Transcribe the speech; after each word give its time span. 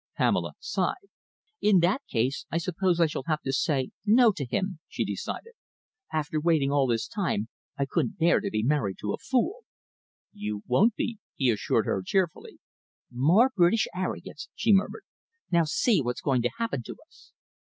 Pamela 0.17 0.53
sighed. 0.57 1.11
"In 1.61 1.77
that 1.81 2.01
case, 2.11 2.47
I 2.49 2.57
suppose 2.57 2.99
I 2.99 3.05
shall 3.05 3.21
have 3.27 3.41
to 3.43 3.53
say 3.53 3.91
'No' 4.03 4.31
to 4.31 4.45
him," 4.47 4.79
she 4.87 5.05
decided. 5.05 5.53
"After 6.11 6.39
waiting 6.41 6.71
all 6.71 6.87
this 6.87 7.07
time, 7.07 7.49
I 7.77 7.85
couldn't 7.85 8.17
bear 8.17 8.39
to 8.39 8.49
be 8.49 8.63
married 8.63 8.97
to 9.01 9.13
a 9.13 9.19
fool." 9.19 9.63
"You 10.33 10.63
won't 10.65 10.95
be," 10.95 11.19
he 11.35 11.51
assured 11.51 11.85
her 11.85 12.01
cheerfully. 12.03 12.57
"More 13.11 13.51
British 13.55 13.87
arrogance," 13.95 14.49
she 14.55 14.73
murmured. 14.73 15.03
"Now 15.51 15.65
see 15.65 16.01
what's 16.01 16.21
going 16.21 16.41
to 16.41 16.49
happen 16.57 16.81
to 16.81 16.95
us!" 17.07 17.31